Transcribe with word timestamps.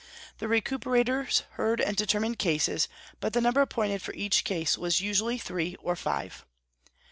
The 0.39 0.47
recuperators 0.47 1.43
heard 1.57 1.79
and 1.79 1.95
determined 1.95 2.39
cases, 2.39 2.87
but 3.19 3.33
the 3.33 3.39
number 3.41 3.61
appointed 3.61 4.01
for 4.01 4.15
each 4.15 4.43
case 4.43 4.75
was 4.75 4.99
usually 4.99 5.37
three 5.37 5.75
or 5.75 5.95
five. 5.95 6.43